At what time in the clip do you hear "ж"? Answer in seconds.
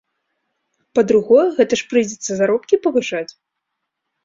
1.83-1.87